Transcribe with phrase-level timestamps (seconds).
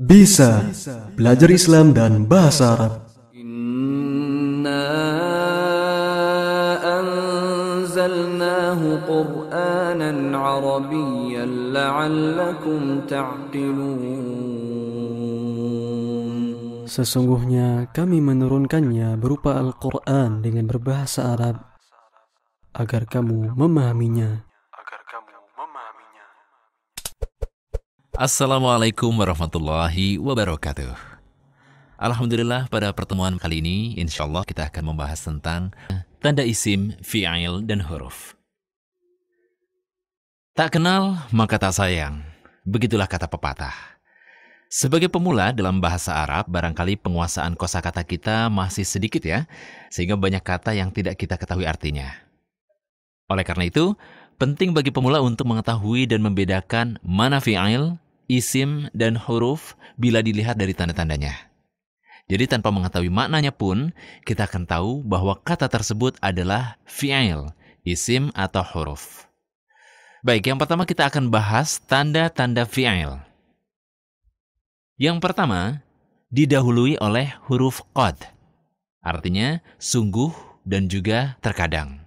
[0.00, 0.64] Bisa
[1.12, 3.04] belajar Islam dan bahasa Arab.
[3.36, 4.88] Inna
[6.80, 14.00] anzalnahu Qur'anan Arabiyyan la'allakum ta'qilun.
[16.88, 21.60] Sesungguhnya kami menurunkannya berupa Al-Qur'an dengan berbahasa Arab
[22.72, 24.48] agar kamu memahaminya.
[28.20, 30.92] Assalamualaikum warahmatullahi wabarakatuh.
[31.96, 35.72] Alhamdulillah pada pertemuan kali ini insya Allah kita akan membahas tentang
[36.20, 38.36] tanda isim, fi'il, dan huruf.
[40.52, 42.20] Tak kenal maka tak sayang.
[42.68, 43.72] Begitulah kata pepatah.
[44.68, 49.48] Sebagai pemula dalam bahasa Arab, barangkali penguasaan kosakata kita masih sedikit ya,
[49.88, 52.12] sehingga banyak kata yang tidak kita ketahui artinya.
[53.32, 53.96] Oleh karena itu,
[54.36, 57.96] penting bagi pemula untuk mengetahui dan membedakan mana fi'il,
[58.30, 61.50] isim, dan huruf bila dilihat dari tanda-tandanya.
[62.30, 63.90] Jadi tanpa mengetahui maknanya pun,
[64.22, 67.50] kita akan tahu bahwa kata tersebut adalah fi'il,
[67.82, 69.26] isim, atau huruf.
[70.22, 73.18] Baik, yang pertama kita akan bahas tanda-tanda fi'il.
[74.94, 75.82] Yang pertama,
[76.30, 78.14] didahului oleh huruf qad.
[79.02, 80.30] Artinya, sungguh
[80.62, 82.04] dan juga terkadang.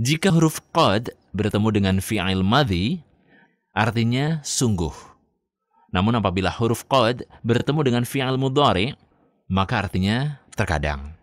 [0.00, 3.04] Jika huruf qad bertemu dengan fi'il madhi,
[3.74, 4.94] artinya sungguh.
[5.90, 8.94] Namun apabila huruf qad bertemu dengan fi'al mudhari,
[9.50, 11.14] maka artinya terkadang.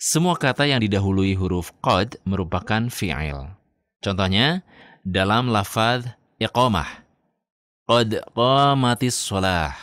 [0.00, 3.52] Semua kata yang didahului huruf qad merupakan fi'il.
[4.00, 4.64] Contohnya,
[5.04, 6.08] dalam lafaz
[6.40, 7.04] iqamah.
[7.84, 9.76] Qad qamatis sholah.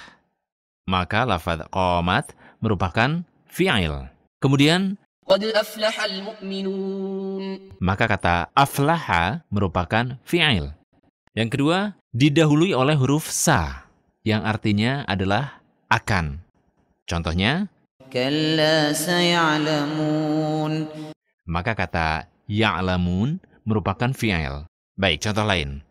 [0.89, 4.09] Maka lafaz qamat merupakan fi'il.
[4.41, 7.75] Kemudian, Qad aflahal mu'minun.
[7.83, 10.76] Maka kata aflaha merupakan fi'il.
[11.37, 13.85] Yang kedua, didahului oleh huruf sa
[14.25, 16.41] yang artinya adalah akan.
[17.05, 17.69] Contohnya,
[21.45, 23.37] maka kata ya'lamun
[23.69, 24.65] merupakan fi'il.
[24.97, 25.85] Baik, contoh lain.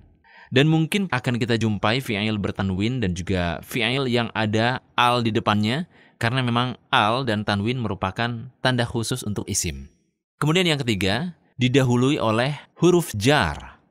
[0.54, 5.90] Dan mungkin akan kita jumpai fi'il bertanwin dan juga fi'il yang ada al di depannya
[6.22, 9.90] karena memang al dan tanwin merupakan tanda khusus untuk isim.
[10.38, 13.82] Kemudian yang ketiga, didahului oleh huruf jar.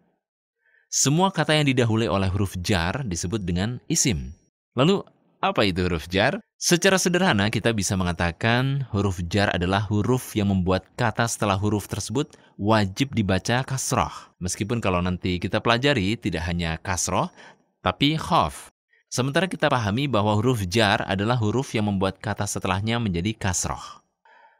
[0.87, 4.31] Semua kata yang didahului oleh huruf jar disebut dengan isim.
[4.73, 5.03] Lalu,
[5.39, 6.43] apa itu huruf jar?
[6.59, 12.35] Secara sederhana kita bisa mengatakan huruf jar adalah huruf yang membuat kata setelah huruf tersebut
[12.59, 14.11] wajib dibaca kasroh.
[14.43, 17.31] Meskipun kalau nanti kita pelajari tidak hanya kasroh,
[17.79, 18.67] tapi khaf.
[19.07, 24.03] Sementara kita pahami bahwa huruf jar adalah huruf yang membuat kata setelahnya menjadi kasroh.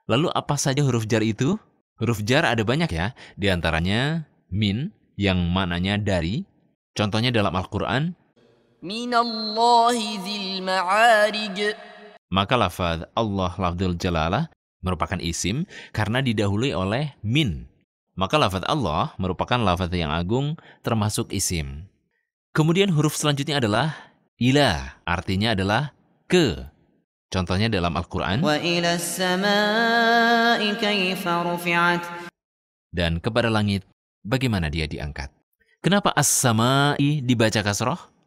[0.10, 1.60] Lalu apa saja huruf jar itu?
[2.00, 6.48] Huruf jar ada banyak ya, di antaranya min yang maknanya dari.
[6.96, 8.16] Contohnya dalam Al-Quran,
[12.32, 14.48] maka lafaz Allah lafzul jalalah
[14.80, 17.68] merupakan isim karena didahului oleh min.
[18.16, 21.92] Maka lafaz Allah merupakan lafaz yang agung termasuk isim.
[22.56, 25.92] Kemudian huruf selanjutnya adalah ila, artinya adalah
[26.32, 26.56] ke.
[27.30, 28.42] Contohnya dalam Al-Qur'an
[32.90, 33.86] dan kepada langit
[34.26, 35.30] bagaimana dia diangkat.
[35.80, 38.19] Kenapa as-sama'i dibaca kasroh?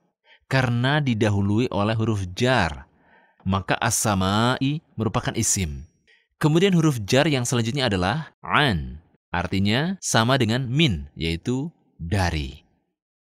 [0.53, 2.85] karena didahului oleh huruf jar.
[3.49, 4.05] Maka as
[5.01, 5.89] merupakan isim.
[6.37, 9.01] Kemudian huruf jar yang selanjutnya adalah an.
[9.33, 12.69] Artinya sama dengan min, yaitu dari.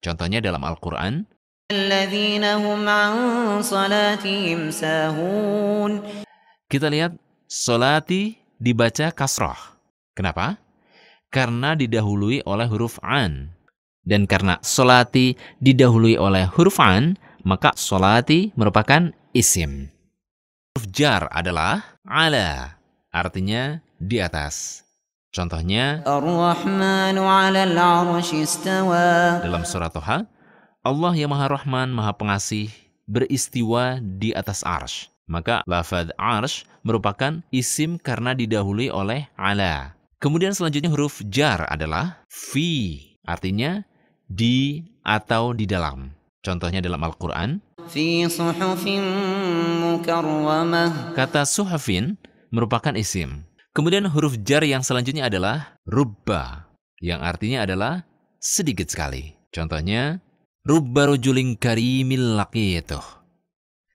[0.03, 1.31] Contohnya dalam Al-Quran.
[6.67, 7.13] Kita lihat
[7.47, 9.79] solati dibaca kasroh.
[10.19, 10.59] Kenapa?
[11.31, 13.62] Karena didahului oleh huruf an.
[14.03, 17.15] Dan karena solati didahului oleh huruf an,
[17.47, 19.91] maka solati merupakan isim.
[20.75, 22.83] Huruf jar adalah ala,
[23.15, 24.83] artinya di atas.
[25.33, 26.05] Contohnya,
[29.41, 30.29] dalam surat Toha,
[30.85, 32.69] Allah yang Maha Rahman, Maha Pengasih,
[33.09, 35.09] beristiwa di atas arsh.
[35.31, 39.95] Maka lafad arsh merupakan isim karena didahului oleh ala.
[40.21, 43.87] Kemudian selanjutnya huruf jar adalah fi, artinya
[44.33, 46.09] di atau di dalam.
[46.41, 47.61] Contohnya dalam Al-Quran.
[51.15, 52.17] Kata suhafin
[52.51, 53.45] merupakan isim.
[53.73, 56.69] Kemudian huruf jar yang selanjutnya adalah rubba,
[57.01, 58.05] yang artinya adalah
[58.37, 59.33] sedikit sekali.
[59.49, 60.21] Contohnya,
[60.67, 63.05] rubba rujuling karimil laqituh.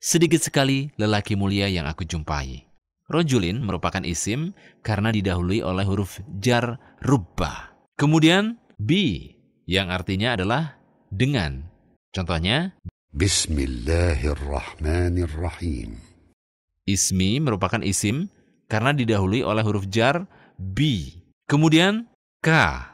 [0.02, 2.66] Sedikit sekali lelaki mulia yang aku jumpai.
[3.08, 4.52] Rojulin merupakan isim
[4.84, 6.76] karena didahului oleh huruf jar
[7.06, 7.78] rubba.
[7.96, 9.37] Kemudian, bi
[9.68, 10.80] yang artinya adalah
[11.12, 11.68] dengan.
[12.16, 12.72] Contohnya,
[13.12, 16.00] Bismillahirrahmanirrahim.
[16.88, 18.32] Ismi merupakan isim
[18.72, 20.24] karena didahului oleh huruf jar
[20.56, 21.20] bi.
[21.52, 22.08] Kemudian
[22.40, 22.48] k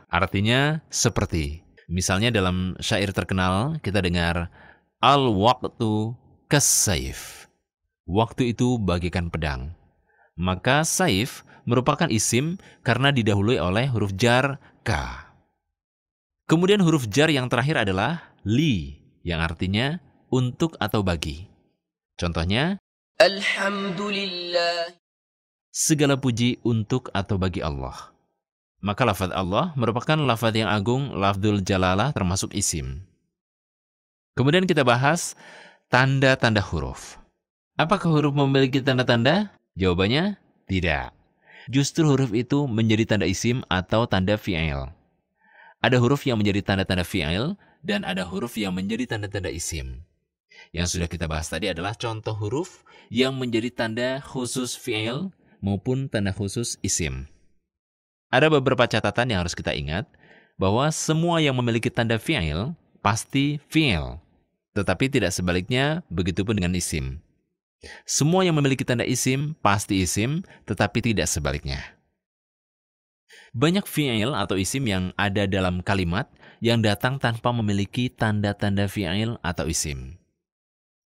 [0.10, 1.62] artinya seperti.
[1.86, 4.50] Misalnya dalam syair terkenal kita dengar
[4.98, 6.18] al waktu
[6.50, 7.46] kesaif.
[8.10, 9.78] Waktu itu bagikan pedang.
[10.34, 14.90] Maka saif merupakan isim karena didahului oleh huruf jar k.
[16.44, 19.98] Kemudian huruf jar yang terakhir adalah li, yang artinya
[20.28, 21.48] untuk atau bagi.
[22.20, 22.78] Contohnya,
[23.22, 25.00] Alhamdulillah.
[25.74, 28.14] Segala puji untuk atau bagi Allah.
[28.84, 33.00] Maka lafad Allah merupakan lafad yang agung, lafdul jalalah termasuk isim.
[34.36, 35.40] Kemudian kita bahas
[35.88, 37.16] tanda-tanda huruf.
[37.80, 39.56] Apakah huruf memiliki tanda-tanda?
[39.80, 40.36] Jawabannya
[40.68, 41.16] tidak.
[41.72, 44.92] Justru huruf itu menjadi tanda isim atau tanda fi'il.
[45.84, 50.00] Ada huruf yang menjadi tanda-tanda fi'il dan ada huruf yang menjadi tanda-tanda isim.
[50.72, 56.32] Yang sudah kita bahas tadi adalah contoh huruf yang menjadi tanda khusus fi'il maupun tanda
[56.32, 57.28] khusus isim.
[58.32, 60.08] Ada beberapa catatan yang harus kita ingat
[60.56, 62.72] bahwa semua yang memiliki tanda fi'il
[63.04, 64.24] pasti fi'il.
[64.74, 67.22] Tetapi tidak sebaliknya, begitupun dengan isim.
[68.08, 71.94] Semua yang memiliki tanda isim pasti isim, tetapi tidak sebaliknya.
[73.54, 76.26] Banyak fi'il atau isim yang ada dalam kalimat
[76.58, 80.18] yang datang tanpa memiliki tanda-tanda fi'il atau isim.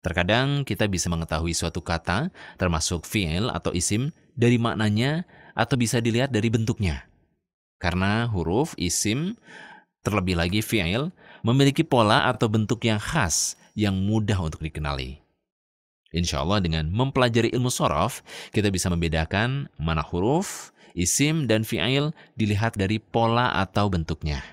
[0.01, 6.33] Terkadang kita bisa mengetahui suatu kata, termasuk fi'il atau isim, dari maknanya atau bisa dilihat
[6.33, 7.05] dari bentuknya.
[7.77, 9.37] Karena huruf, isim,
[10.01, 11.13] terlebih lagi fi'il,
[11.45, 15.20] memiliki pola atau bentuk yang khas yang mudah untuk dikenali.
[16.11, 18.19] Insya Allah dengan mempelajari ilmu sorof,
[18.51, 24.43] kita bisa membedakan mana huruf, isim, dan fi'il dilihat dari pola atau bentuknya.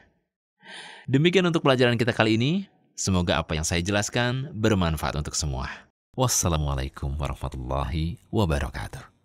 [1.11, 2.53] Demikian untuk pelajaran kita kali ini.
[2.99, 5.71] Semoga apa yang saya jelaskan bermanfaat untuk semua.
[6.19, 9.18] Wassalamualaikum warahmatullahi wabarakatuh.